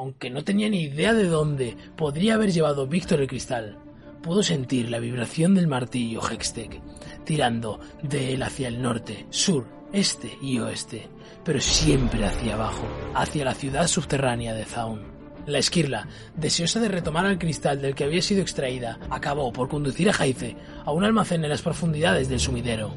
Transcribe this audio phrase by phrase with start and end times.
[0.00, 3.76] Aunque no tenía ni idea de dónde podría haber llevado Víctor el cristal,
[4.22, 6.80] pudo sentir la vibración del martillo Hextech,
[7.26, 11.10] tirando de él hacia el norte, sur, este y oeste,
[11.44, 15.02] pero siempre hacia abajo, hacia la ciudad subterránea de Zaun.
[15.44, 20.08] La esquirla, deseosa de retomar el cristal del que había sido extraída, acabó por conducir
[20.08, 22.90] a Jaice a un almacén en las profundidades del sumidero.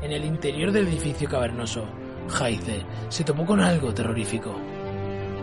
[0.00, 1.84] En el interior del edificio cavernoso,
[2.28, 4.58] Jaice se topó con algo terrorífico.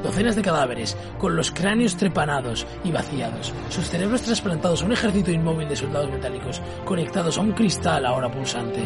[0.03, 5.31] Docenas de cadáveres, con los cráneos trepanados y vaciados, sus cerebros trasplantados a un ejército
[5.31, 8.83] inmóvil de soldados metálicos conectados a un cristal ahora pulsante.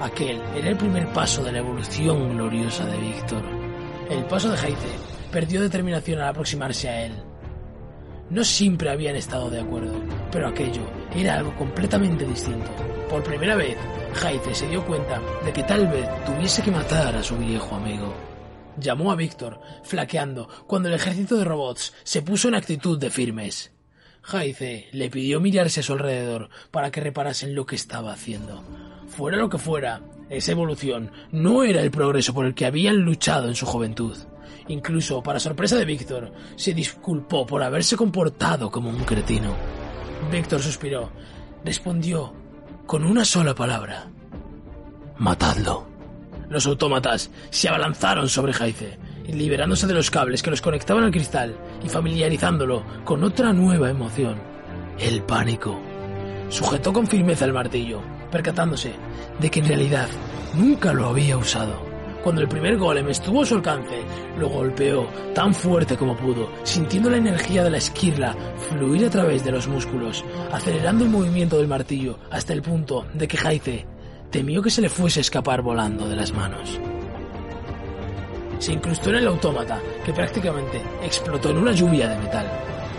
[0.00, 3.42] Aquel era el primer paso de la evolución gloriosa de Víctor.
[4.08, 4.88] El paso de Jaice
[5.32, 7.12] perdió determinación al aproximarse a él.
[8.30, 10.00] No siempre habían estado de acuerdo,
[10.30, 10.82] pero aquello
[11.16, 12.70] era algo completamente distinto.
[13.10, 13.76] Por primera vez,
[14.14, 18.14] Jaice se dio cuenta de que tal vez tuviese que matar a su viejo amigo.
[18.80, 23.72] Llamó a Víctor, flaqueando, cuando el ejército de robots se puso en actitud de firmes.
[24.22, 28.62] Jaice le pidió mirarse a su alrededor para que reparasen lo que estaba haciendo.
[29.08, 33.48] Fuera lo que fuera, esa evolución no era el progreso por el que habían luchado
[33.48, 34.16] en su juventud.
[34.68, 39.56] Incluso, para sorpresa de Víctor, se disculpó por haberse comportado como un cretino.
[40.30, 41.10] Víctor suspiró.
[41.64, 42.34] Respondió
[42.86, 44.10] con una sola palabra.
[45.16, 45.97] Matadlo.
[46.48, 51.54] Los autómatas se abalanzaron sobre Jaice, liberándose de los cables que los conectaban al cristal
[51.84, 54.40] y familiarizándolo con otra nueva emoción,
[54.98, 55.78] el pánico.
[56.48, 58.94] Sujetó con firmeza el martillo, percatándose
[59.38, 60.08] de que en realidad
[60.54, 61.86] nunca lo había usado.
[62.22, 64.02] Cuando el primer golem estuvo a su alcance,
[64.38, 68.34] lo golpeó tan fuerte como pudo, sintiendo la energía de la esquirla
[68.70, 73.28] fluir a través de los músculos, acelerando el movimiento del martillo hasta el punto de
[73.28, 73.97] que Jaice
[74.30, 76.78] temió que se le fuese a escapar volando de las manos.
[78.58, 82.46] Se incrustó en el autómata, que prácticamente explotó en una lluvia de metal.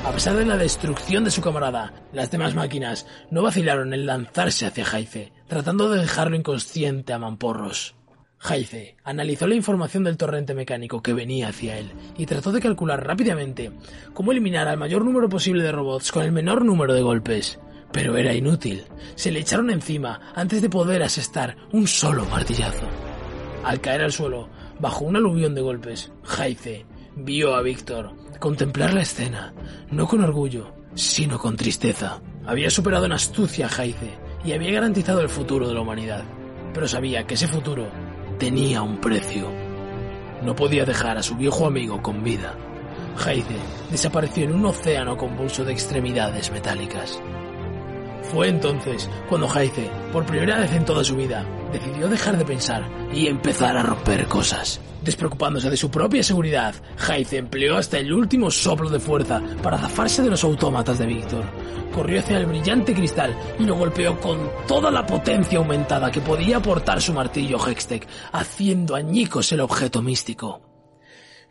[0.06, 4.66] A pesar de la destrucción de su camarada, las demás máquinas no vacilaron en lanzarse
[4.66, 7.96] hacia Jaice, tratando de dejarlo inconsciente a mamporros.
[8.38, 13.06] Jaice analizó la información del torrente mecánico que venía hacia él y trató de calcular
[13.06, 13.72] rápidamente
[14.14, 17.60] cómo eliminar al mayor número posible de robots con el menor número de golpes.
[17.92, 18.86] Pero era inútil.
[19.16, 22.86] Se le echaron encima antes de poder asestar un solo martillazo.
[23.64, 26.86] Al caer al suelo, bajo un aluvión de golpes, Jaice
[27.16, 29.54] vio a Víctor contemplar la escena,
[29.92, 32.22] no con orgullo, sino con tristeza.
[32.46, 36.24] Había superado en astucia a Jaice y había garantizado el futuro de la humanidad.
[36.74, 37.90] Pero sabía que ese futuro
[38.38, 39.52] tenía un precio.
[40.44, 42.56] No podía dejar a su viejo amigo con vida.
[43.18, 43.58] Jaice
[43.92, 47.22] desapareció en un océano convulso de extremidades metálicas.
[48.32, 52.88] Fue entonces cuando Jaice, por primera vez en toda su vida, decidió dejar de pensar
[53.12, 54.80] y empezar a romper cosas.
[55.04, 60.22] Despreocupándose de su propia seguridad, Jaice empleó hasta el último soplo de fuerza para zafarse
[60.22, 61.46] de los autómatas de Víctor.
[61.94, 66.58] Corrió hacia el brillante cristal y lo golpeó con toda la potencia aumentada que podía
[66.58, 70.69] aportar su martillo Hextech, haciendo añicos el objeto místico.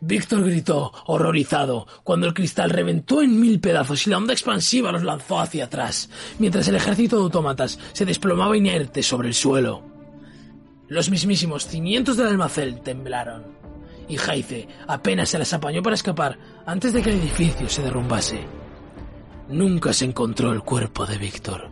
[0.01, 5.03] Víctor gritó, horrorizado, cuando el cristal reventó en mil pedazos y la onda expansiva los
[5.03, 9.83] lanzó hacia atrás, mientras el ejército de autómatas se desplomaba inerte sobre el suelo.
[10.87, 13.43] Los mismísimos cimientos del almacén temblaron,
[14.07, 18.39] y Jaice apenas se las apañó para escapar antes de que el edificio se derrumbase.
[19.49, 21.69] Nunca se encontró el cuerpo de Víctor.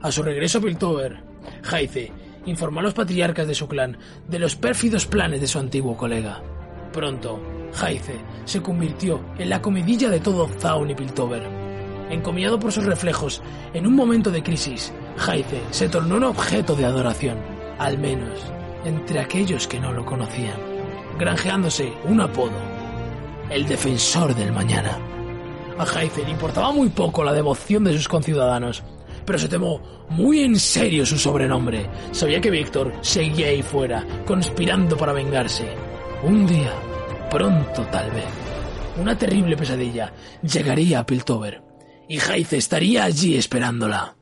[0.00, 1.22] A su regreso a Piltover,
[1.62, 2.10] Jaice
[2.46, 6.42] informó a los patriarcas de su clan de los pérfidos planes de su antiguo colega.
[6.94, 7.40] Pronto,
[7.72, 11.42] Jaice se convirtió en la comidilla de todo Zaun y Piltover.
[12.08, 16.84] Encomiado por sus reflejos, en un momento de crisis, Jaice se tornó un objeto de
[16.84, 17.38] adoración,
[17.80, 18.38] al menos
[18.84, 20.56] entre aquellos que no lo conocían,
[21.18, 22.62] granjeándose un apodo,
[23.50, 24.96] el defensor del mañana.
[25.76, 28.84] A Jaice le importaba muy poco la devoción de sus conciudadanos,
[29.24, 31.90] pero se tomó muy en serio su sobrenombre.
[32.12, 35.83] Sabía que Víctor seguía ahí fuera, conspirando para vengarse.
[36.24, 36.72] Un día,
[37.30, 38.24] pronto tal vez,
[38.96, 40.10] una terrible pesadilla
[40.42, 41.62] llegaría a Piltover
[42.08, 44.16] y Jaice estaría allí esperándola.